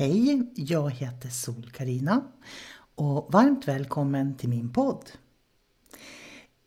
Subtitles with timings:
[0.00, 2.22] Hej, jag heter sol karina
[2.94, 5.10] och varmt välkommen till min podd.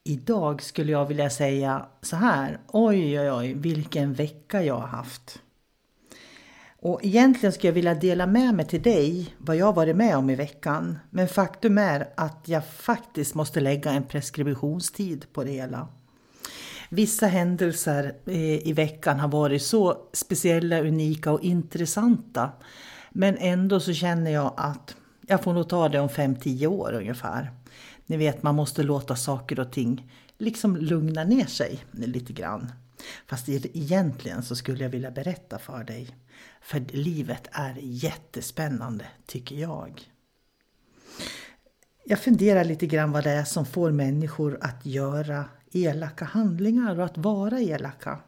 [0.04, 5.42] Idag skulle jag vilja säga så här, oj oj oj vilken vecka jag har haft.
[6.80, 10.30] Och egentligen skulle jag vilja dela med mig till dig vad jag varit med om
[10.30, 11.00] i veckan.
[11.10, 15.88] Men faktum är att jag faktiskt måste lägga en preskriptionstid på det hela.
[16.90, 22.52] Vissa händelser eh, i veckan har varit så speciella, unika och intressanta
[23.14, 24.96] men ändå så känner jag att
[25.28, 27.52] jag får nog ta det om 5-10 år ungefär.
[28.06, 32.72] Ni vet, man måste låta saker och ting liksom lugna ner sig lite grann.
[33.28, 36.18] Fast egentligen så skulle jag vilja berätta för dig.
[36.62, 40.02] För livet är jättespännande, tycker jag.
[42.06, 47.06] Jag funderar lite grann vad det är som får människor att göra elaka handlingar och
[47.06, 48.20] att vara elaka.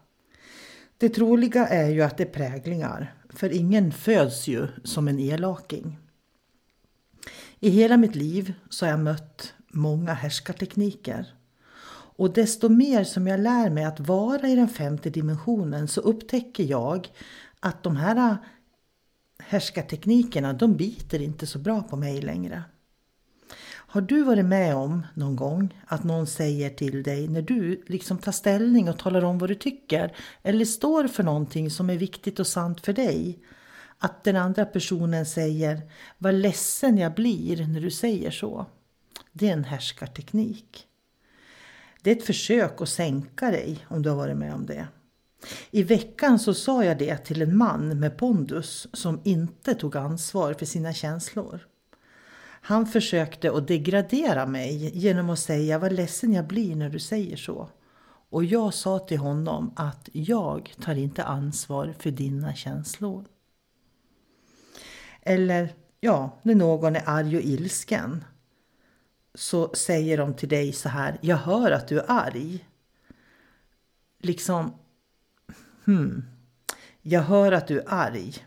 [1.06, 6.00] Det troliga är ju att det är präglingar, för ingen föds ju som en elaking.
[7.60, 11.34] I hela mitt liv så har jag mött många härskartekniker.
[12.18, 16.64] Och desto mer som jag lär mig att vara i den femte dimensionen så upptäcker
[16.64, 17.08] jag
[17.60, 18.36] att de här äh,
[19.40, 22.64] härskarteknikerna, de biter inte så bra på mig längre.
[23.96, 28.18] Har du varit med om någon gång att någon säger till dig när du liksom
[28.18, 32.40] tar ställning och talar om vad du tycker eller står för någonting som är viktigt
[32.40, 33.40] och sant för dig
[34.00, 35.82] att den andra personen säger
[36.18, 38.66] vad ledsen jag blir när du säger så.
[39.32, 40.88] Det är en härskarteknik.
[42.02, 44.88] Det är ett försök att sänka dig om du har varit med om det.
[45.72, 50.54] I veckan så sa jag det till en man med pondus som inte tog ansvar
[50.54, 51.68] för sina känslor.
[52.68, 57.38] Han försökte att degradera mig genom att säga vad ledsen jag blir när du säger
[57.38, 57.70] så.
[58.30, 63.26] Och jag sa till honom att jag tar inte ansvar för dina känslor.
[65.22, 68.24] Eller ja, när någon är arg och ilsken
[69.34, 72.68] så säger de till dig så här, jag hör att du är arg.
[74.20, 74.74] Liksom,
[75.86, 76.26] hmm,
[77.02, 78.46] jag hör att du är arg.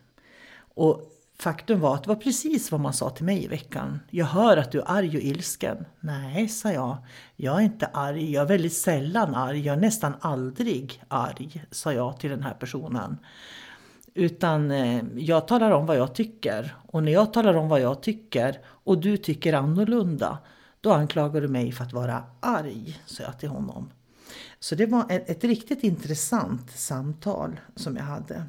[0.58, 4.00] Och faktum var att det var precis vad man sa till mig i veckan.
[4.10, 5.84] Jag hör att du är arg och ilsken.
[6.00, 6.97] Nej, sa jag.
[7.37, 8.32] Jag är inte arg.
[8.32, 9.66] Jag är väldigt sällan arg.
[9.66, 13.19] Jag är nästan aldrig arg, sa jag till den här personen.
[14.15, 16.75] Utan eh, jag talar om vad jag tycker.
[16.93, 20.38] Och när jag talar om vad jag tycker och du tycker annorlunda,
[20.81, 23.91] då anklagar du mig för att vara arg, sa jag till honom.
[24.60, 28.44] Så det var ett, ett riktigt intressant samtal som jag hade.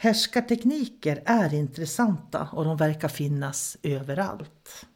[0.00, 4.86] Härskartekniker är intressanta och de verkar finnas överallt.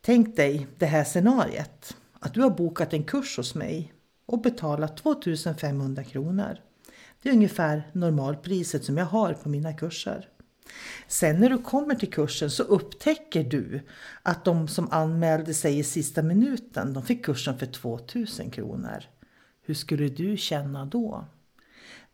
[0.00, 1.96] Tänk dig det här scenariet.
[2.20, 3.92] Att du har bokat en kurs hos mig
[4.26, 6.58] och betalat 2500 kronor.
[7.22, 10.28] Det är ungefär normalpriset som jag har på mina kurser.
[11.08, 13.80] Sen när du kommer till kursen så upptäcker du
[14.22, 19.04] att de som anmälde sig i sista minuten, de fick kursen för 2000 kronor.
[19.62, 21.24] Hur skulle du känna då?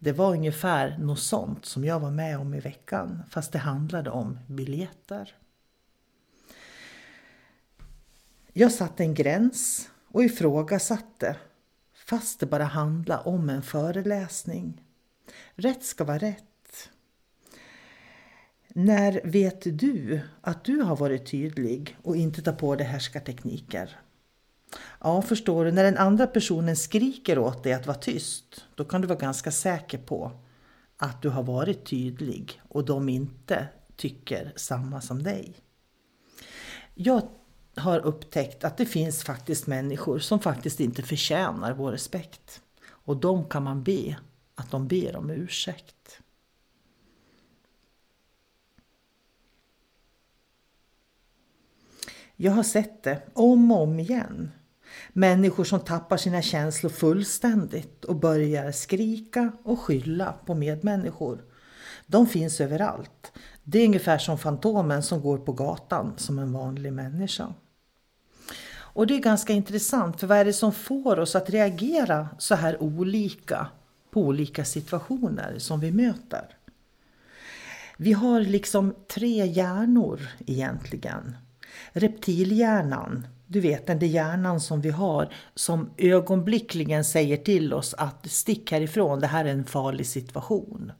[0.04, 4.10] Det var ungefär något sånt som jag var med om i veckan, fast det handlade
[4.10, 5.37] om biljetter.
[8.52, 11.37] Jag satte en gräns och ifrågasatte,
[12.06, 14.82] fast det bara handlade om en föreläsning.
[15.54, 16.90] Rätt ska vara rätt.
[18.69, 23.99] När vet du att du har varit tydlig och inte tar på dig härskartekniker?
[25.00, 29.00] Ja, förstår du, när den andra personen skriker åt dig att vara tyst, då kan
[29.00, 30.32] du vara ganska säker på
[30.96, 35.54] att du har varit tydlig och de inte tycker samma som dig.
[36.94, 37.28] Jag
[37.76, 42.62] har upptäckt att det finns faktiskt människor som faktiskt inte förtjänar vår respekt.
[42.84, 44.16] Och de kan man be
[44.54, 46.20] att de ber om ursäkt.
[52.36, 54.50] Jag har sett det om och om igen.
[55.12, 61.44] Människor som tappar sina känslor fullständigt och börjar skrika och skylla på medmänniskor.
[62.06, 63.32] De finns överallt.
[63.64, 67.55] Det är ungefär som Fantomen som går på gatan som en vanlig människa.
[68.94, 72.55] Och det är ganska intressant, för vad är det som får oss att reagera så
[72.55, 73.67] här olika
[74.11, 76.56] på olika situationer som vi möter?
[77.97, 81.37] Vi har liksom tre hjärnor egentligen.
[81.93, 88.31] Reptilhjärnan, du vet den där hjärnan som vi har som ögonblickligen säger till oss att
[88.31, 90.93] stick härifrån, det här är en farlig situation.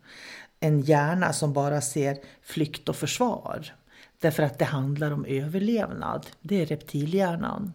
[0.60, 3.75] En hjärna som bara ser flykt och försvar.
[4.19, 6.26] Därför att det handlar om överlevnad.
[6.40, 7.72] Det är reptilhjärnan.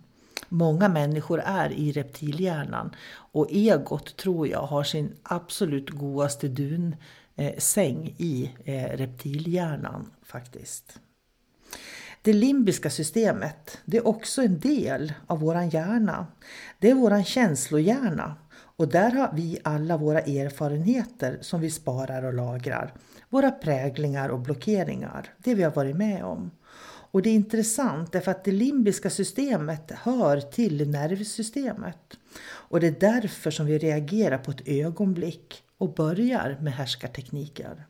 [0.50, 8.51] Många människor är i reptilhjärnan och egot tror jag har sin absolut godaste dunsäng i
[8.65, 11.00] eh, reptilhjärnan faktiskt.
[12.27, 16.27] Det limbiska systemet det är också en del av våran hjärna.
[16.79, 22.33] Det är våran känslohjärna och där har vi alla våra erfarenheter som vi sparar och
[22.33, 22.94] lagrar.
[23.29, 26.51] Våra präglingar och blockeringar, det vi har varit med om.
[27.12, 32.18] Och det är intressant därför att det limbiska systemet hör till nervsystemet.
[32.45, 37.85] Och det är därför som vi reagerar på ett ögonblick och börjar med härskartekniker.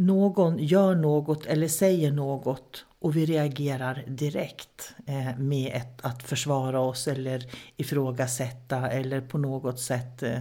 [0.00, 6.80] Någon gör något eller säger något och vi reagerar direkt eh, med ett, att försvara
[6.80, 10.38] oss eller ifrågasätta eller på något sätt eh,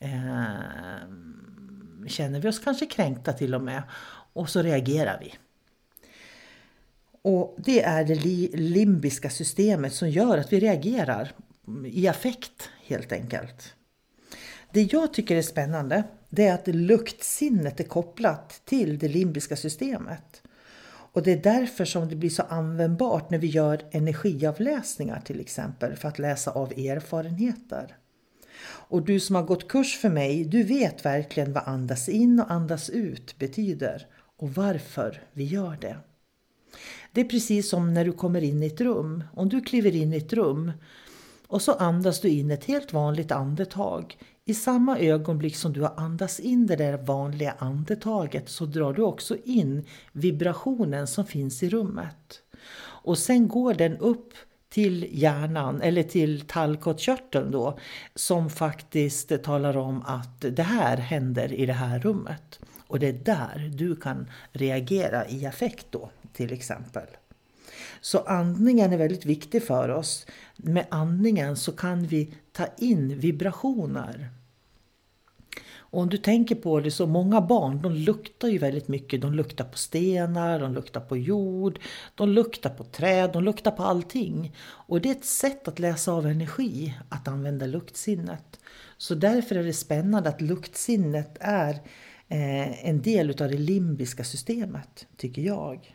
[0.00, 0.54] eh,
[2.06, 3.82] känner vi oss kanske kränkta till och med
[4.32, 5.34] och så reagerar vi.
[7.22, 8.14] Och det är det
[8.56, 11.32] limbiska systemet som gör att vi reagerar
[11.84, 13.74] i affekt helt enkelt.
[14.72, 20.42] Det jag tycker är spännande det är att luktsinnet är kopplat till det limbiska systemet.
[21.12, 25.96] Och det är därför som det blir så användbart när vi gör energiavläsningar till exempel
[25.96, 27.96] för att läsa av erfarenheter.
[28.62, 32.50] Och du som har gått kurs för mig, du vet verkligen vad andas in och
[32.50, 34.06] andas ut betyder
[34.36, 35.96] och varför vi gör det.
[37.12, 39.24] Det är precis som när du kommer in i ett rum.
[39.34, 40.72] Om du kliver in i ett rum
[41.50, 44.18] och så andas du in ett helt vanligt andetag.
[44.44, 49.02] I samma ögonblick som du har andats in det där vanliga andetaget så drar du
[49.02, 52.42] också in vibrationen som finns i rummet.
[52.82, 54.32] Och sen går den upp
[54.68, 57.78] till hjärnan eller till tallkottkörteln då
[58.14, 62.60] som faktiskt talar om att det här händer i det här rummet.
[62.86, 67.06] Och det är där du kan reagera i affekt då till exempel.
[68.00, 70.26] Så andningen är väldigt viktig för oss.
[70.56, 74.30] Med andningen så kan vi ta in vibrationer.
[75.90, 79.20] Och om du tänker på det så många barn de luktar ju väldigt mycket.
[79.20, 81.78] De luktar på stenar, de luktar på jord,
[82.14, 84.56] de luktar på träd, de luktar på allting.
[84.62, 88.60] Och det är ett sätt att läsa av energi, att använda luktsinnet.
[88.96, 91.74] Så därför är det spännande att luktsinnet är
[92.28, 95.94] eh, en del av det limbiska systemet, tycker jag.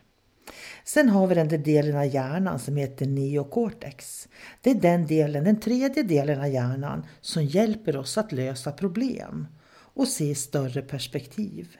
[0.84, 4.28] Sen har vi den där delen av hjärnan som heter neocortex.
[4.60, 9.46] Det är den delen, den tredje delen av hjärnan som hjälper oss att lösa problem
[9.68, 11.76] och se större perspektiv.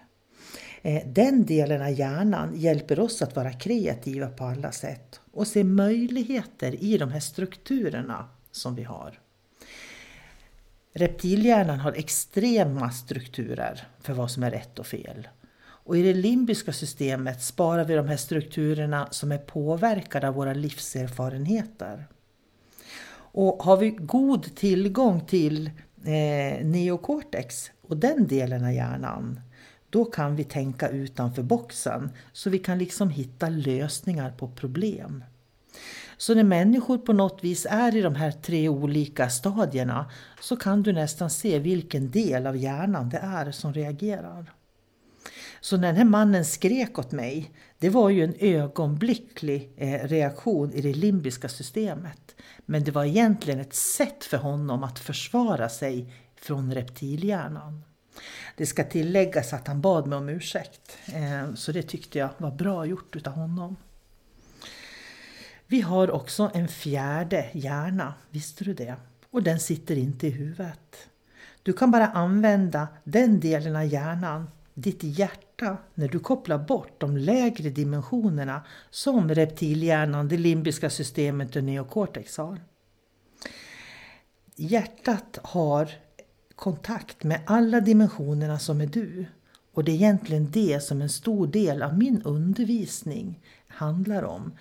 [0.82, 5.64] Eh, den delen av hjärnan hjälper oss att vara kreativa på alla sätt och se
[5.64, 9.20] möjligheter i de här strukturerna som vi har.
[10.92, 15.28] Reptilhjärnan har extrema strukturer för vad som är rätt och fel.
[15.86, 20.54] Och i det limbiska systemet sparar vi de här strukturerna som är påverkade av våra
[20.54, 22.06] livserfarenheter.
[23.16, 25.70] Och har vi god tillgång till
[26.04, 29.40] eh, neocortex och den delen av hjärnan,
[29.90, 35.24] då kan vi tänka utanför boxen så vi kan liksom hitta lösningar på problem.
[36.16, 40.82] Så när människor på något vis är i de här tre olika stadierna så kan
[40.82, 44.55] du nästan se vilken del av hjärnan det är som reagerar.
[45.66, 50.72] Så när den här mannen skrek åt mig, det var ju en ögonblicklig eh, reaktion
[50.72, 52.34] i det limbiska systemet.
[52.66, 57.84] Men det var egentligen ett sätt för honom att försvara sig från reptilhjärnan.
[58.56, 62.50] Det ska tilläggas att han bad mig om ursäkt, eh, så det tyckte jag var
[62.50, 63.76] bra gjort utav honom.
[65.66, 68.96] Vi har också en fjärde hjärna, visste du det?
[69.30, 71.08] Och den sitter inte i huvudet.
[71.62, 75.45] Du kan bara använda den delen av hjärnan, ditt hjärta,
[75.94, 82.60] när du kopplar bort de lägre dimensionerna som reptilhjärnan, det limbiska systemet och neokortex har.
[84.56, 85.90] Hjärtat har
[86.54, 89.26] kontakt med alla dimensionerna som är du.
[89.72, 94.52] Och det är egentligen det som en stor del av min undervisning handlar om.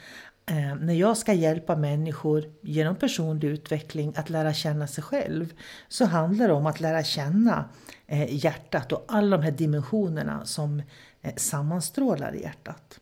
[0.48, 5.54] Eh, när jag ska hjälpa människor genom personlig utveckling att lära känna sig själv
[5.88, 7.70] så handlar det om att lära känna
[8.08, 10.82] eh, hjärtat och alla de här dimensionerna som
[11.22, 13.00] eh, sammanstrålar i hjärtat.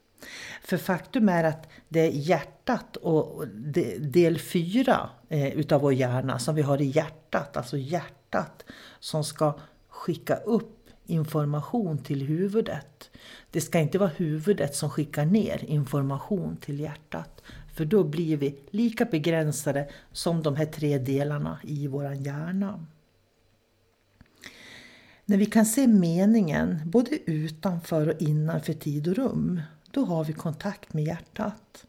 [0.63, 3.47] För faktum är att det är hjärtat och
[3.99, 8.65] del fyra eh, utav vår hjärna som vi har i hjärtat, alltså hjärtat
[8.99, 9.59] som ska
[9.89, 12.92] skicka upp information till huvudet.
[13.51, 17.41] Det ska inte vara huvudet som skickar ner information till hjärtat.
[17.73, 22.85] För då blir vi lika begränsade som de här tre delarna i vår hjärna.
[25.25, 29.61] När vi kan se meningen både utanför och innanför tid och rum,
[29.91, 31.85] då har vi kontakt med hjärtat.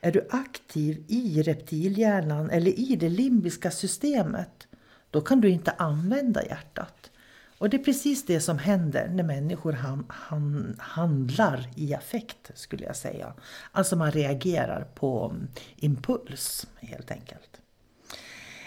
[0.00, 4.68] Är du aktiv i reptilhjärnan eller i det limbiska systemet,
[5.10, 7.10] då kan du inte använda hjärtat.
[7.58, 12.84] Och det är precis det som händer när människor han, han, handlar i affekt skulle
[12.84, 13.34] jag säga.
[13.72, 17.60] Alltså man reagerar på mm, impuls helt enkelt.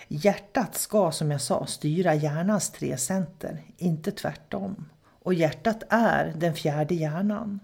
[0.08, 4.90] Hjärtat ska som jag sa styra hjärnans tre center, inte tvärtom.
[5.24, 7.60] Och hjärtat är den fjärde hjärnan.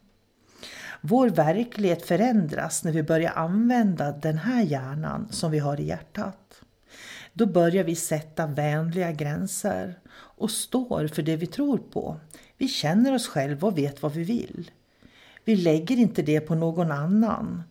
[1.01, 6.61] Vår verklighet förändras när vi börjar använda den här hjärnan som vi har i hjärtat.
[7.33, 12.19] Då börjar vi sätta vänliga gränser och står för det vi tror på.
[12.57, 14.71] Vi känner oss själva och vet vad vi vill.
[15.45, 17.63] Vi lägger inte det på någon annan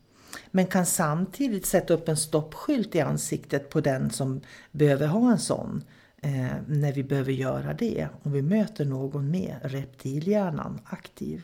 [0.50, 5.38] men kan samtidigt sätta upp en stoppskylt i ansiktet på den som behöver ha en
[5.38, 5.84] sån
[6.22, 11.42] eh, när vi behöver göra det om vi möter någon med reptilhjärnan aktiv.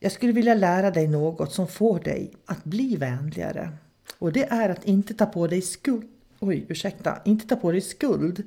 [0.00, 3.72] Jag skulle vilja lära dig något som får dig att bli vänligare
[4.18, 7.80] och det är att inte ta på dig skuld oj, ursäkta, inte ta på dig
[7.80, 8.38] skuld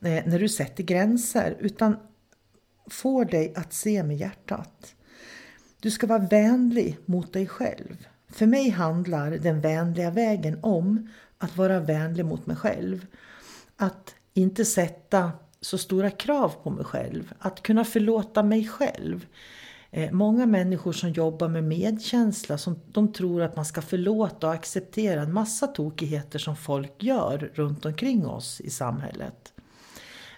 [0.00, 1.96] eh, när du sätter gränser utan
[2.86, 4.94] får dig att se med hjärtat.
[5.80, 8.06] Du ska vara vänlig mot dig själv.
[8.28, 13.06] För mig handlar den vänliga vägen om att vara vänlig mot mig själv.
[13.76, 17.34] Att inte sätta så stora krav på mig själv.
[17.38, 19.26] Att kunna förlåta mig själv.
[19.90, 24.52] Eh, många människor som jobbar med medkänsla, som, de tror att man ska förlåta och
[24.52, 29.52] acceptera en massa tokigheter som folk gör runt omkring oss i samhället.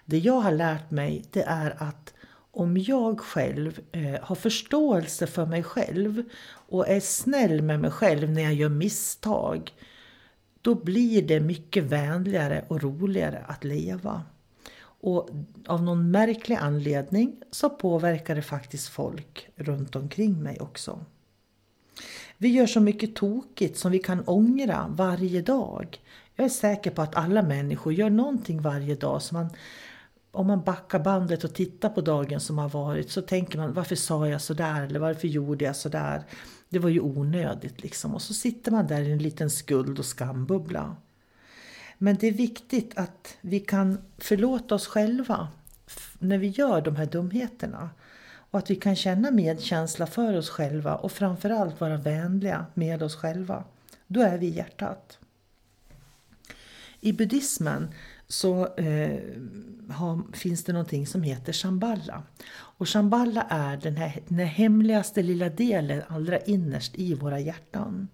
[0.04, 2.14] Det jag har lärt mig det är att
[2.52, 6.22] om jag själv eh, har förståelse för mig själv
[6.68, 9.72] och är snäll med mig själv när jag gör misstag,
[10.62, 14.22] då blir det mycket vänligare och roligare att leva.
[15.00, 15.28] Och
[15.66, 21.04] av någon märklig anledning så påverkar det faktiskt folk runt omkring mig också.
[22.36, 26.00] Vi gör så mycket tokigt som vi kan ångra varje dag.
[26.36, 29.50] Jag är säker på att alla människor gör någonting varje dag som man
[30.32, 33.96] om man backar bandet och tittar på dagen som har varit så tänker man varför
[33.96, 36.22] sa jag sådär eller varför gjorde jag sådär?
[36.68, 40.04] Det var ju onödigt liksom och så sitter man där i en liten skuld och
[40.04, 40.96] skambubbla.
[42.02, 45.48] Men det är viktigt att vi kan förlåta oss själva
[46.18, 47.90] när vi gör de här dumheterna.
[48.50, 53.16] Och att vi kan känna medkänsla för oss själva och framförallt vara vänliga med oss
[53.16, 53.64] själva.
[54.06, 55.18] Då är vi i hjärtat.
[57.00, 57.88] I buddhismen
[58.28, 59.20] så eh,
[59.90, 62.22] har, finns det någonting som heter shamballa.
[62.52, 68.08] Och shamballa är den, här, den här hemligaste lilla delen allra innerst i våra hjärtan.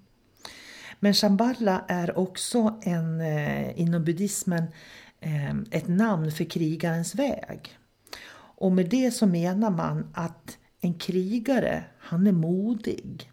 [1.00, 4.64] Men Shambhala är också en, eh, inom buddhismen
[5.20, 7.78] eh, ett namn för krigarens väg.
[8.58, 13.30] Och med det så menar man att en krigare, han är modig.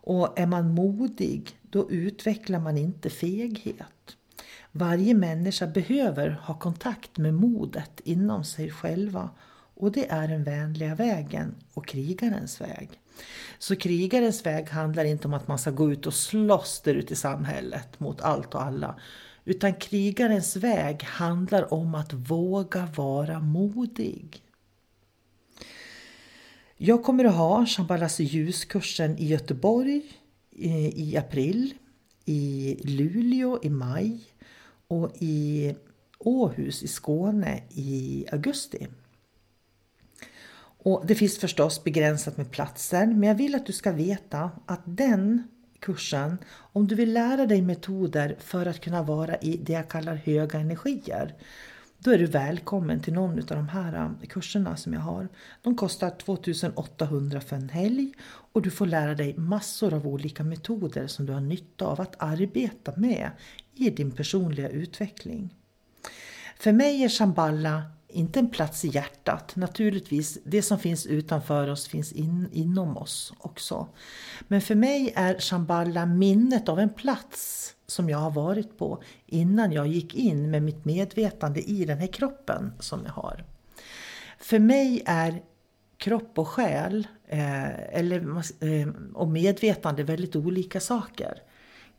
[0.00, 4.16] Och är man modig, då utvecklar man inte feghet.
[4.72, 9.30] Varje människa behöver ha kontakt med modet inom sig själva
[9.78, 12.90] och det är den vänliga vägen och krigarens väg.
[13.58, 17.12] Så krigarens väg handlar inte om att man ska gå ut och slåss där ute
[17.12, 19.00] i samhället mot allt och alla.
[19.44, 24.42] Utan krigarens väg handlar om att våga vara modig.
[26.76, 30.02] Jag kommer att ha Shambhalas ljuskursen i Göteborg
[30.58, 31.74] eh, i april,
[32.24, 34.20] i Luleå i maj
[34.88, 35.74] och i
[36.18, 38.86] Åhus i Skåne i augusti.
[40.82, 44.82] Och det finns förstås begränsat med platser men jag vill att du ska veta att
[44.84, 45.48] den
[45.80, 50.14] kursen om du vill lära dig metoder för att kunna vara i det jag kallar
[50.14, 51.34] höga energier.
[51.98, 55.28] Då är du välkommen till någon av de här eh, kurserna som jag har.
[55.62, 58.12] De kostar 2800 för en helg
[58.52, 62.14] och du får lära dig massor av olika metoder som du har nytta av att
[62.18, 63.30] arbeta med
[63.74, 65.54] i din personliga utveckling.
[66.56, 69.56] För mig är Shambhala inte en plats i hjärtat.
[69.56, 73.88] Naturligtvis, det som finns utanför oss finns in, inom oss också.
[74.48, 79.72] Men för mig är Shambhala minnet av en plats som jag har varit på innan
[79.72, 83.44] jag gick in med mitt medvetande i den här kroppen som jag har.
[84.38, 85.42] För mig är
[85.96, 88.20] kropp och själ eh, eller,
[88.60, 91.42] eh, och medvetande väldigt olika saker.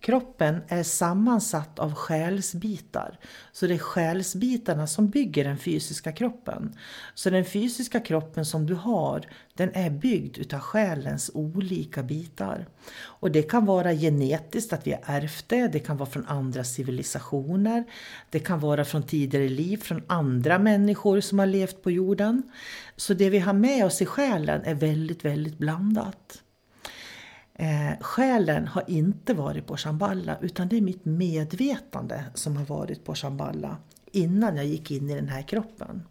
[0.02, 3.20] Kroppen är sammansatt av själsbitar.
[3.52, 6.76] Så det är själsbitarna som bygger den fysiska kroppen.
[7.14, 12.66] Så den fysiska kroppen som du har, den är byggd utav själens olika bitar.
[13.02, 15.68] Och det kan vara genetiskt, att vi har ärvt det.
[15.68, 17.84] Det kan vara från andra civilisationer.
[18.30, 22.44] Det kan vara från tidigare liv, från andra människor som har levt på jorden.
[22.96, 26.44] Så det vi har med oss i själen är väldigt, väldigt blandat.
[27.60, 33.06] Eh, själen har inte varit på Shamballa utan det är mitt medvetande som har varit
[33.06, 33.78] på Shamballa
[34.12, 36.04] innan jag gick in i den här kroppen.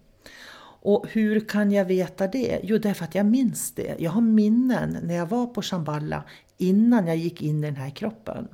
[0.80, 2.60] Och hur kan jag veta det?
[2.62, 3.96] Jo, därför att jag minns det.
[3.98, 6.24] Jag har minnen när jag var på Shamballa
[6.58, 8.48] innan jag gick in i den här kroppen.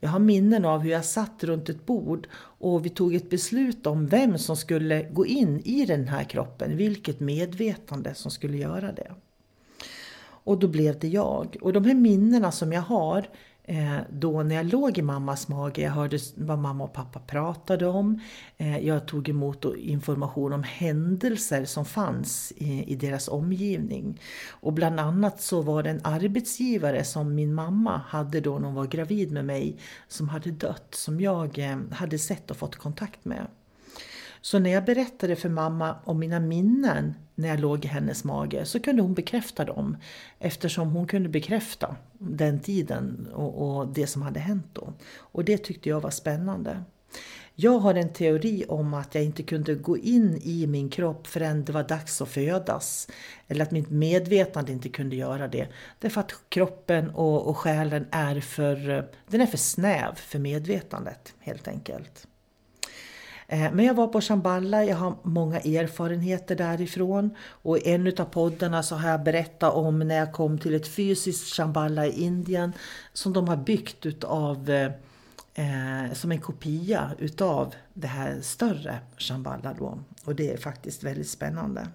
[0.00, 3.86] Jag har minnen av hur jag satt runt ett bord och vi tog ett beslut
[3.86, 8.92] om vem som skulle gå in i den här kroppen, vilket medvetande som skulle göra
[8.92, 9.12] det.
[10.44, 11.56] Och då blev det jag.
[11.60, 13.26] Och de här minnena som jag har
[13.70, 17.86] eh, då när jag låg i mammas mage, jag hörde vad mamma och pappa pratade
[17.86, 18.20] om.
[18.56, 24.20] Eh, jag tog emot information om händelser som fanns i, i deras omgivning.
[24.50, 28.74] Och bland annat så var det en arbetsgivare som min mamma hade då när hon
[28.74, 29.76] var gravid med mig
[30.08, 33.46] som hade dött, som jag eh, hade sett och fått kontakt med.
[34.42, 38.64] Så när jag berättade för mamma om mina minnen när jag låg i hennes mage
[38.64, 39.96] så kunde hon bekräfta dem
[40.38, 44.92] eftersom hon kunde bekräfta den tiden och, och det som hade hänt då.
[45.16, 46.82] Och det tyckte jag var spännande.
[47.54, 51.64] Jag har en teori om att jag inte kunde gå in i min kropp förrän
[51.64, 53.08] det var dags att födas.
[53.48, 55.68] Eller att mitt medvetande inte kunde göra det.
[55.98, 61.68] Därför att kroppen och, och själen är för, den är för snäv för medvetandet helt
[61.68, 62.26] enkelt.
[63.52, 68.24] Eh, men jag var på Shamballa, jag har många erfarenheter därifrån och i en av
[68.24, 72.72] poddarna så har jag berättat om när jag kom till ett fysiskt Shamballa i Indien
[73.12, 74.90] som de har byggt utav eh,
[75.54, 79.98] eh, som en kopia utav det här större Shamballa då.
[80.24, 81.88] Och det är faktiskt väldigt spännande.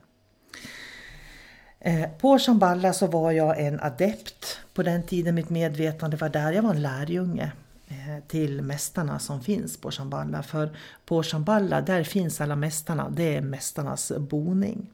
[1.80, 6.52] Eh, på Shamballa så var jag en adept på den tiden mitt medvetande var där.
[6.52, 7.52] Jag var en lärjunge.
[7.88, 10.43] Eh, till mästarna som finns på Shamballa.
[10.43, 14.89] För på Shamballa där finns alla mästarna, det är mästarnas boning.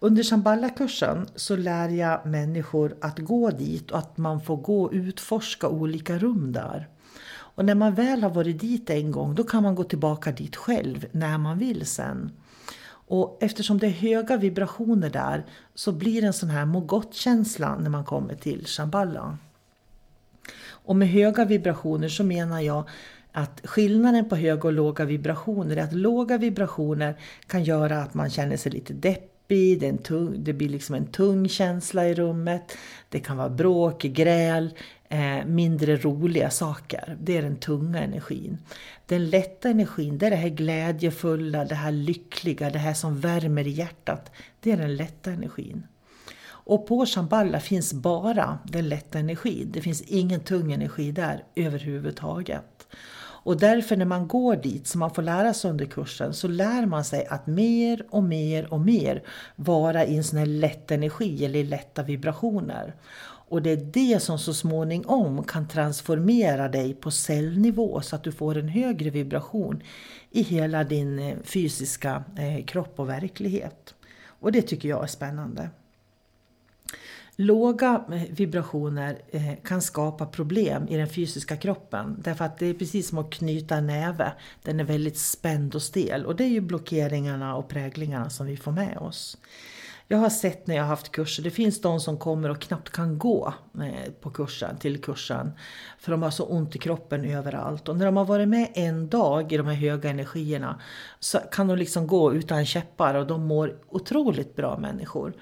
[0.00, 4.92] Under Shamballa-kursen så lär jag människor att gå dit och att man får gå och
[4.92, 6.88] utforska olika rum där.
[7.30, 10.56] Och när man väl har varit dit en gång då kan man gå tillbaka dit
[10.56, 12.32] själv när man vill sen.
[12.90, 17.78] Och eftersom det är höga vibrationer där så blir det en sån här må känsla
[17.78, 19.38] när man kommer till Shamballa.
[20.88, 22.88] Och med höga vibrationer så menar jag
[23.32, 27.14] att skillnaden på höga och låga vibrationer är att låga vibrationer
[27.46, 31.48] kan göra att man känner sig lite deppig, det, tung, det blir liksom en tung
[31.48, 32.76] känsla i rummet.
[33.08, 34.74] Det kan vara bråk, gräl,
[35.08, 37.16] eh, mindre roliga saker.
[37.20, 38.58] Det är den tunga energin.
[39.06, 43.66] Den lätta energin, det är det här glädjefulla, det här lyckliga, det här som värmer
[43.66, 44.30] i hjärtat.
[44.60, 45.82] Det är den lätta energin.
[46.68, 49.70] Och på Shamballa finns bara den lätta energin.
[49.72, 52.86] Det finns ingen tung energi där överhuvudtaget.
[53.20, 56.86] Och därför när man går dit, som man får lära sig under kursen, så lär
[56.86, 59.22] man sig att mer och mer och mer
[59.56, 62.94] vara i en sån här lätt energi eller i lätta vibrationer.
[63.48, 68.32] Och det är det som så småningom kan transformera dig på cellnivå så att du
[68.32, 69.82] får en högre vibration
[70.30, 73.94] i hela din eh, fysiska eh, kropp och verklighet.
[74.40, 75.70] Och det tycker jag är spännande.
[77.40, 82.16] Låga eh, vibrationer eh, kan skapa problem i den fysiska kroppen.
[82.24, 84.32] Därför att det är precis som att knyta en näve.
[84.62, 86.26] Den är väldigt spänd och stel.
[86.26, 89.38] Och det är ju blockeringarna och präglingarna som vi får med oss.
[90.08, 92.90] Jag har sett när jag har haft kurser, det finns de som kommer och knappt
[92.90, 95.52] kan gå eh, på kursen, till kursen.
[95.98, 97.88] För de har så ont i kroppen överallt.
[97.88, 100.80] Och när de har varit med en dag i de här höga energierna
[101.20, 105.34] så kan de liksom gå utan käppar och de mår otroligt bra människor.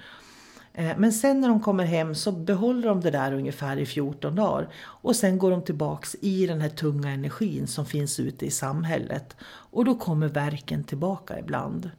[0.77, 4.35] Eh, men sen när de kommer hem så behåller de det där ungefär i 14
[4.35, 4.69] dagar.
[4.75, 9.35] Och sen går de tillbaks i den här tunga energin som finns ute i samhället.
[9.45, 11.91] Och då kommer verken tillbaka ibland.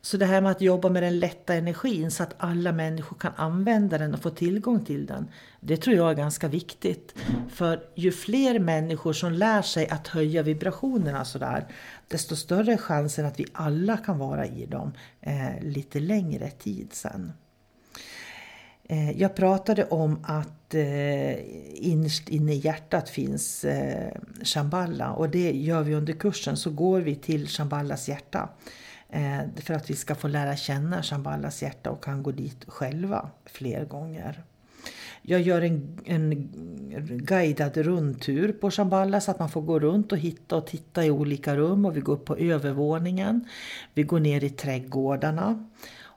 [0.00, 3.32] Så det här med att jobba med den lätta energin så att alla människor kan
[3.36, 5.28] använda den och få tillgång till den.
[5.60, 7.14] Det tror jag är ganska viktigt.
[7.48, 11.66] För ju fler människor som lär sig att höja vibrationerna sådär,
[12.08, 16.88] desto större är chansen att vi alla kan vara i dem eh, lite längre tid
[16.92, 17.32] sen.
[18.88, 21.34] Eh, jag pratade om att eh,
[21.86, 27.00] innerst inne i hjärtat finns eh, Shambhala och det gör vi under kursen så går
[27.00, 28.48] vi till Shambhalas hjärta.
[29.08, 33.30] Eh, för att vi ska få lära känna Shambhalas hjärta och kan gå dit själva
[33.46, 34.42] fler gånger.
[35.22, 36.48] Jag gör en, en
[37.24, 41.10] guidad rundtur på Shambhala så att man får gå runt och hitta och titta i
[41.10, 43.48] olika rum och vi går upp på övervåningen.
[43.94, 45.68] Vi går ner i trädgårdarna.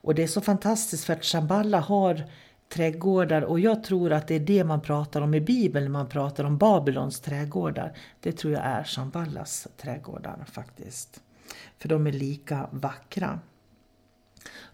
[0.01, 2.23] Och det är så fantastiskt för att Shambhala har
[2.69, 6.07] trädgårdar och jag tror att det är det man pratar om i Bibeln när man
[6.07, 7.93] pratar om Babylons trädgårdar.
[8.19, 11.21] Det tror jag är Shamballas trädgårdar faktiskt
[11.77, 13.39] för de är lika vackra.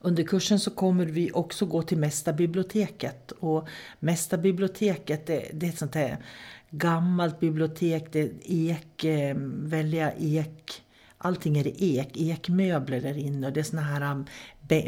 [0.02, 3.68] Under kursen så kommer vi också gå till Mästarbiblioteket och
[4.00, 6.18] Mästarbiblioteket det, det är ett sånt här
[6.70, 10.85] gammalt bibliotek, det är ek, eh, väldiga välja ek
[11.26, 14.26] Allting är i ek, ekmöbler där inne och det är såna här um,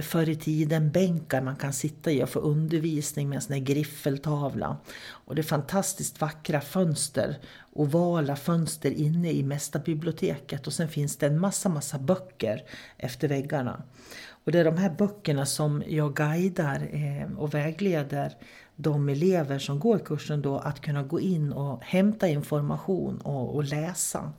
[0.02, 3.62] förr i tiden bänkar man kan sitta i och få undervisning med en sån här
[3.62, 4.78] griffeltavla.
[5.10, 7.40] Och det är fantastiskt vackra fönster,
[7.74, 10.68] ovala fönster inne i mesta biblioteket.
[10.68, 12.64] och sen finns det en massa, massa böcker
[12.98, 13.84] efter väggarna.
[14.30, 18.34] Och det är de här böckerna som jag guidar eh, och vägleder
[18.76, 23.64] de elever som går kursen då att kunna gå in och hämta information och, och
[23.64, 24.32] läsa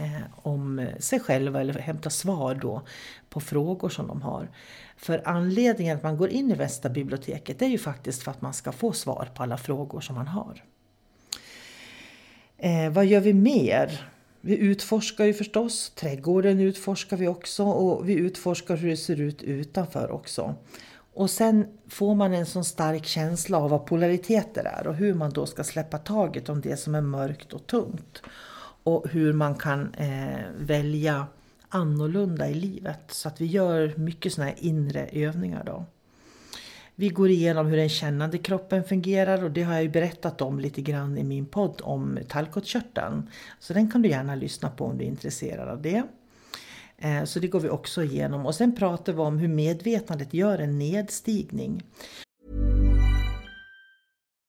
[0.00, 2.82] Eh, om sig själva eller hämta svar då
[3.28, 4.48] på frågor som de har.
[4.96, 8.54] För anledningen att man går in i Västra biblioteket är ju faktiskt för att man
[8.54, 10.64] ska få svar på alla frågor som man har.
[12.58, 14.08] Eh, vad gör vi mer?
[14.40, 19.42] Vi utforskar ju förstås, trädgården utforskar vi också och vi utforskar hur det ser ut
[19.42, 20.54] utanför också.
[21.14, 25.30] Och sen får man en sån stark känsla av vad polariteter är och hur man
[25.30, 28.22] då ska släppa taget om det som är mörkt och tungt
[28.82, 31.26] och hur man kan eh, välja
[31.68, 33.00] annorlunda i livet.
[33.08, 35.84] Så att vi gör mycket sådana här inre övningar då.
[36.94, 40.60] Vi går igenom hur den kännande kroppen fungerar och det har jag ju berättat om
[40.60, 43.30] lite grann i min podd om tallkottkörteln.
[43.60, 46.02] Så den kan du gärna lyssna på om du är intresserad av det.
[46.98, 50.58] Eh, så det går vi också igenom och sen pratar vi om hur medvetandet gör
[50.58, 51.82] en nedstigning.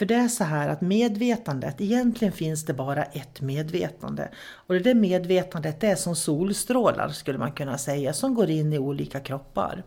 [0.00, 4.28] För det är så här att medvetandet, egentligen finns det bara ett medvetande.
[4.52, 8.72] Och det där medvetandet det är som solstrålar skulle man kunna säga, som går in
[8.72, 9.84] i olika kroppar.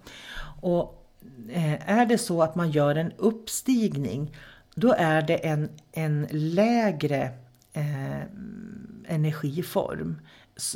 [0.61, 1.07] Och
[1.49, 4.35] eh, är det så att man gör en uppstigning,
[4.75, 7.31] då är det en, en lägre
[7.73, 8.21] eh,
[9.07, 10.21] energiform.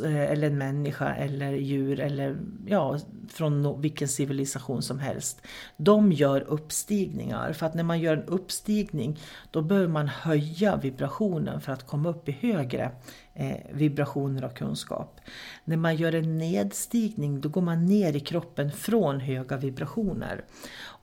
[0.03, 5.41] Eh, eller en människa eller djur eller ja, från vilken civilisation som helst.
[5.77, 9.19] De gör uppstigningar för att när man gör en uppstigning
[9.51, 12.91] då behöver man höja vibrationen för att komma upp i högre
[13.33, 15.19] eh, vibrationer av kunskap.
[15.65, 20.45] När man gör en nedstigning då går man ner i kroppen från höga vibrationer.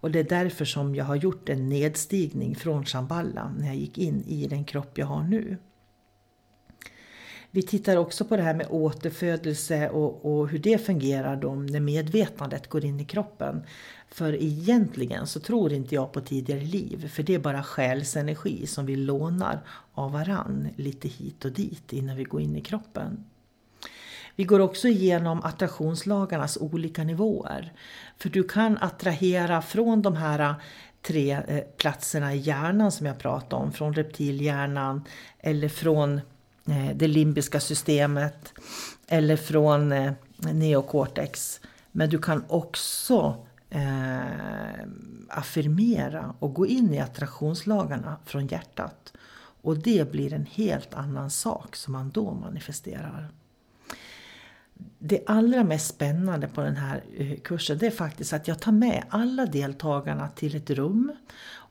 [0.00, 3.98] Och det är därför som jag har gjort en nedstigning från Shamballa när jag gick
[3.98, 5.58] in i den kropp jag har nu.
[7.54, 11.80] Vi tittar också på det här med återfödelse och, och, hur det fungerar då när
[11.80, 13.62] medvetandet går in i kroppen.
[14.08, 18.86] För egentligen så tror inte jag på tidigare liv, för det är bara själsenergi som
[18.86, 19.60] vi lånar
[19.92, 23.24] av varann lite hit och dit innan vi går in i kroppen.
[24.36, 27.72] Vi går också igenom attraktionslagarnas olika nivåer.
[28.16, 30.54] För du kan attrahera från de här eh,
[31.02, 35.04] tre eh, platserna i hjärnan som jag pratade om, från reptilhjärnan
[35.40, 36.20] eller från
[36.66, 38.52] Eh, det limbiska systemet
[39.06, 41.60] eller från eh, neokortex.
[41.92, 44.86] Men du kan också eh,
[45.28, 49.12] affirmera och gå in i attraktionslagarna från hjärtat.
[49.62, 53.30] Och det blir en helt annan sak som man då manifesterar.
[54.98, 58.72] Det allra mest spännande på den här eh, kursen det är faktiskt att jag tar
[58.72, 61.12] med alla deltagarna till ett rum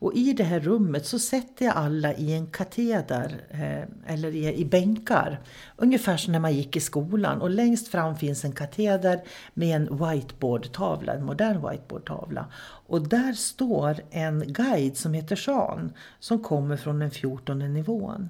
[0.03, 4.55] och i det här rummet så sätter jag alla i en kateder eh, eller i,
[4.55, 5.41] i bänkar.
[5.77, 7.41] Ungefär som när man gick i skolan.
[7.41, 9.21] Och längst fram finns en kateder
[9.53, 12.45] med en whiteboardtavla, en modern whiteboardtavla.
[12.87, 18.29] Och där står en guide som heter Sean som kommer från den 14 nivån.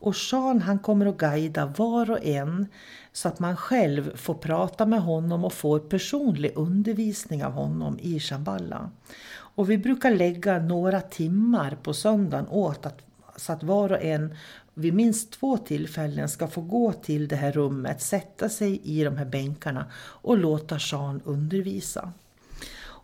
[0.00, 2.66] Och Sean han kommer att guida var och en
[3.12, 8.20] så att man själv får prata med honom och får personlig undervisning av honom i
[8.20, 8.90] Shamballa.
[9.30, 12.98] Och vi brukar lägga några timmar på söndagen åt att,
[13.36, 14.34] så att var och en
[14.74, 19.16] vid minst två tillfällen ska få gå till det här rummet, sätta sig i de
[19.16, 22.12] här bänkarna och låta Sean undervisa.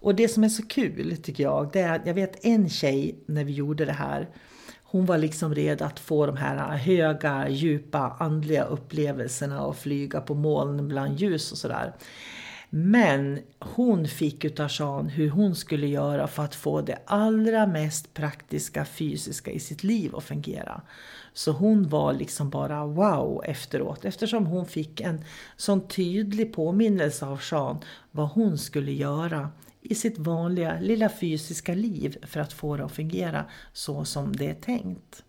[0.05, 3.19] Och det som är så kul tycker jag, det är att jag vet en tjej
[3.27, 4.29] när vi gjorde det här,
[4.95, 10.35] hon var liksom redo att få de här höga, djupa andliga upplevelserna och flyga på
[10.35, 11.93] moln bland ljus och sådär.
[12.71, 18.15] Men hon fick utav Jean hur hon skulle göra för att få det allra mest
[18.15, 20.83] praktiska fysiska i sitt liv att fungera.
[21.33, 25.25] Så hon var liksom bara wow efteråt eftersom hon fick en
[25.57, 27.79] sån tydlig påminnelse av Jean
[28.11, 29.51] vad hon skulle göra
[29.85, 34.51] i sitt vanliga lilla fysiska liv för att få det att fungera så som det
[34.51, 35.25] är tänkt.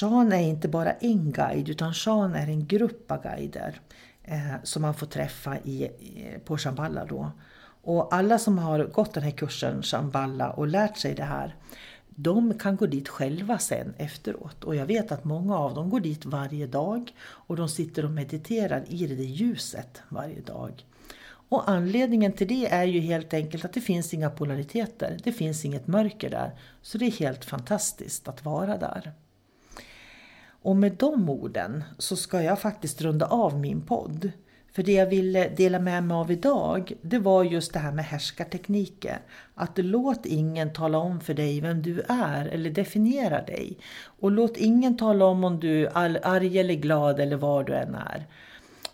[0.00, 3.80] Jean är inte bara en guide utan Jean är en grupp av guider
[4.22, 5.90] eh, som man får träffa i,
[6.44, 7.32] på Shamballa då.
[7.82, 11.56] Och alla som har gått den här kursen Shamballa och lärt sig det här
[12.16, 14.64] de kan gå dit själva sen efteråt.
[14.64, 18.10] Och jag vet att många av dem går dit varje dag och de sitter och
[18.10, 20.84] mediterar i det ljuset varje dag.
[21.48, 25.18] Och anledningen till det är ju helt enkelt att det finns inga polariteter.
[25.24, 26.50] Det finns inget mörker där.
[26.82, 29.12] Så det är helt fantastiskt att vara där.
[30.46, 34.32] Och med de orden så ska jag faktiskt runda av min podd.
[34.72, 38.04] För det jag ville dela med mig av idag, det var just det här med
[38.04, 39.18] härskartekniker.
[39.54, 43.78] Att låt ingen tala om för dig vem du är eller definiera dig.
[44.20, 47.94] Och låt ingen tala om om du är arg eller glad eller var du än
[47.94, 48.26] är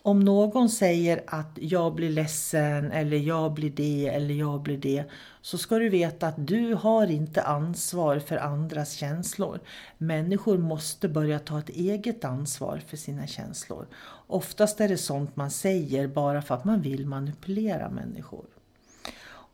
[0.02, 5.04] om någon säger att jag blir ledsen eller jag blir det eller jag blir det
[5.42, 9.60] så ska du veta att du har inte ansvar för andras känslor.
[9.98, 13.86] Människor måste börja ta ett eget ansvar för sina känslor.
[14.26, 18.44] Oftast är det sånt man säger bara för att man vill manipulera människor.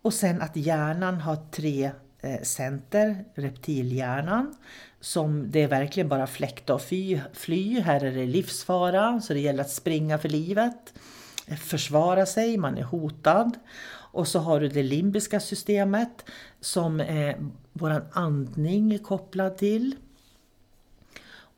[0.02, 1.90] Och sen att hjärnan har tre
[2.26, 4.54] Eh, center, reptilhjärnan,
[5.00, 7.80] som det är verkligen bara fläkta och fly, fly.
[7.80, 10.94] Här är det livsfara, så det gäller att springa för livet.
[11.46, 13.58] Eh, försvara sig, man är hotad.
[14.12, 16.24] Och så har du det limbiska systemet
[16.60, 17.36] som eh,
[17.72, 19.96] vår andning är kopplad till.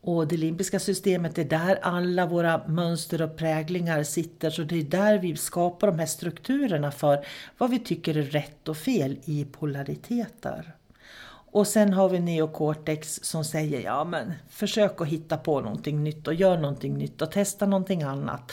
[0.01, 4.51] Och det limbiska systemet är där alla våra mönster och präglingar sitter.
[4.51, 7.27] Så det är där vi skapar de här strukturerna för
[7.59, 10.75] vad vi tycker är rätt och fel i polariteter.
[11.51, 16.29] Och sen har vi neocortex som säger ja men försök att hitta på någonting nytt
[16.29, 18.53] och gör någonting nytt och testa någonting annat.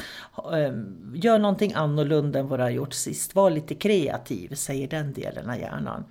[0.53, 3.35] Ehm, gör någonting annorlunda än vad du har gjort sist.
[3.35, 6.03] Var lite kreativ, säger den delen av hjärnan.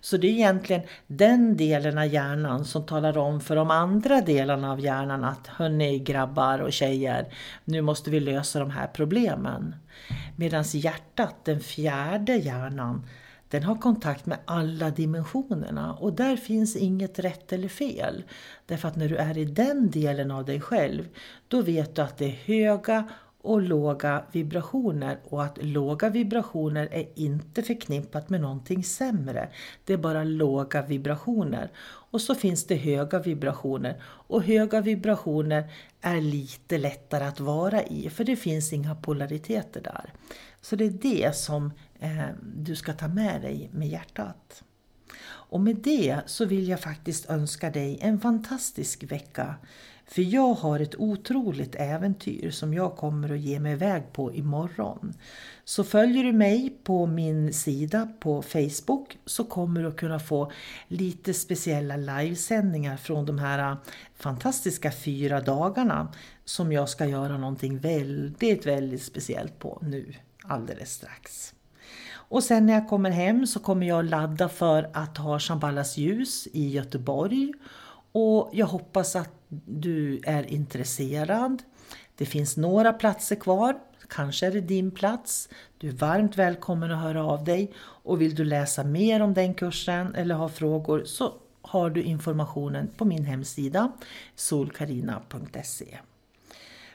[0.00, 4.72] Så det är egentligen den delen av hjärnan som talar om för de andra delarna
[4.72, 7.34] av hjärnan att hörni grabbar och tjejer,
[7.64, 9.74] nu måste vi lösa de här problemen.
[10.36, 13.06] Medan hjärtat, den fjärde hjärnan,
[13.48, 18.22] den har kontakt med alla dimensionerna och där finns inget rätt eller fel.
[18.66, 21.08] Därför att när du är i den delen av dig själv,
[21.48, 23.08] då vet du att det är höga
[23.42, 29.48] och låga vibrationer och att låga vibrationer är inte förknippat med någonting sämre.
[29.84, 31.70] Det är bara låga vibrationer.
[31.82, 38.10] Och så finns det höga vibrationer och höga vibrationer är lite lättare att vara i
[38.10, 40.12] för det finns inga polariteter där.
[40.60, 44.62] Så det är det som eh, du ska ta med dig med hjärtat.
[45.22, 49.54] Och med det så vill jag faktiskt önska dig en fantastisk vecka.
[50.10, 55.14] För jag har ett otroligt äventyr som jag kommer att ge mig iväg på imorgon.
[55.64, 60.52] Så följer du mig på min sida på Facebook så kommer du att kunna få
[60.88, 63.76] lite speciella livesändningar från de här äh,
[64.14, 66.12] fantastiska fyra dagarna
[66.44, 71.54] som jag ska göra någonting väldigt, väldigt speciellt på nu alldeles strax.
[72.12, 76.48] Och sen när jag kommer hem så kommer jag ladda för att ha Shambhalas ljus
[76.52, 77.52] i Göteborg.
[78.12, 79.30] Och jag hoppas att
[79.66, 81.62] du är intresserad.
[82.16, 83.78] Det finns några platser kvar.
[84.08, 85.48] Kanske är det din plats.
[85.78, 87.72] Du är varmt välkommen att höra av dig.
[87.78, 92.90] Och vill du läsa mer om den kursen eller ha frågor så har du informationen
[92.96, 93.92] på min hemsida
[94.34, 95.98] solkarina.se.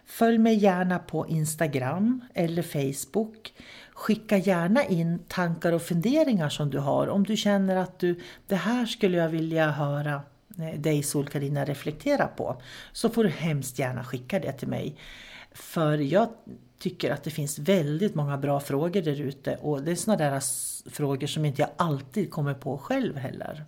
[0.06, 3.54] Följ mig gärna på Instagram eller Facebook.
[3.94, 7.08] Skicka gärna in tankar och funderingar som du har.
[7.08, 10.22] Om du känner att du, det här skulle jag vilja höra
[10.60, 12.62] Eh, dig Sol-Carina reflektera på.
[12.92, 14.98] Så får du hemskt gärna skicka det till mig.
[15.52, 16.30] För jag
[16.80, 20.42] tycker att det finns väldigt många bra frågor där ute och det är sådana där
[20.90, 23.66] frågor som inte jag alltid kommer på själv heller.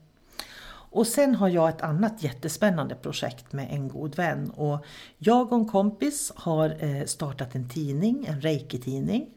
[0.90, 4.50] Och sen har jag ett annat jättespännande projekt med en god vän.
[4.50, 4.86] Och
[5.18, 9.30] jag och en kompis har eh, startat en tidning, en reiki-tidning.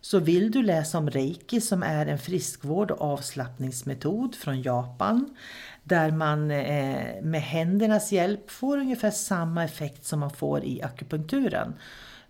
[0.00, 5.36] Så vill du läsa om reiki som är en friskvård och avslappningsmetod från Japan
[5.82, 11.74] där man eh, med händernas hjälp får ungefär samma effekt som man får i akupunkturen.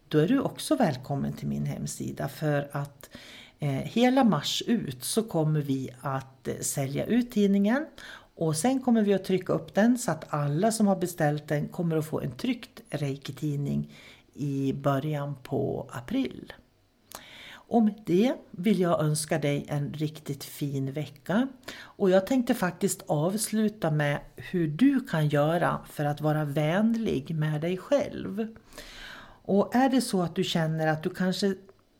[0.08, 3.10] Då är du också välkommen till min hemsida för att
[3.58, 7.86] eh, hela mars ut så kommer vi att eh, sälja ut tidningen
[8.34, 11.68] och sen kommer vi att trycka upp den så att alla som har beställt den
[11.68, 13.92] kommer att få en tryckt Reiki-tidning
[14.34, 16.52] i början på april.
[17.72, 21.48] Om det vill jag önska dig en riktigt fin vecka.
[21.80, 27.60] Och jag tänkte faktiskt avsluta med hur du kan göra för att vara vänlig med
[27.60, 28.46] dig själv.
[29.42, 31.54] Och är det så att du känner att du kanske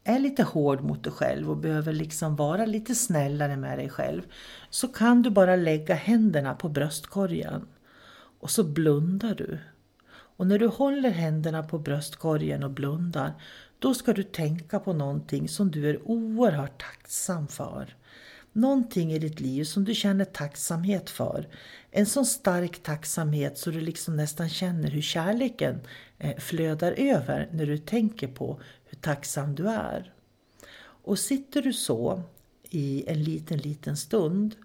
[0.05, 4.23] är lite hård mot dig själv och behöver liksom vara lite snällare med dig själv
[4.71, 7.67] så kan du bara lägga händerna på bröstkorgen
[8.41, 9.59] och så blundar du.
[10.13, 13.33] Och när du håller händerna på bröstkorgen och blundar
[13.81, 17.97] då ska du tänka på någonting som du är oerhört tacksam för.
[18.53, 21.49] Någonting i ditt liv som du känner tacksamhet för.
[21.91, 25.81] En sån stark tacksamhet så du liksom nästan känner hur kärleken
[26.19, 30.13] eh, flödar över när du tänker på hur tacksam du är.
[31.03, 32.23] Och sitter du så
[32.71, 34.57] i en liten, liten stund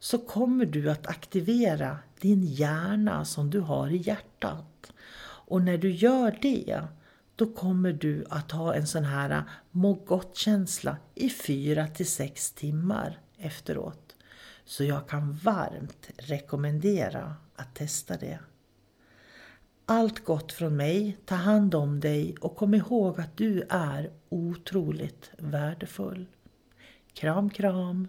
[0.00, 4.92] så kommer du att aktivera din hjärna som du har i hjärtat.
[5.20, 6.88] Och när du gör det
[7.38, 12.52] då kommer du att ha en sån här äh, må gott-känsla i fyra till sex
[12.52, 14.16] timmar efteråt.
[14.64, 18.38] Så jag kan varmt rekommendera att testa det.
[19.86, 25.30] Allt gott från mig, ta hand om dig och kom ihåg att du är otroligt
[25.38, 26.26] värdefull.
[27.12, 28.08] Kram, kram!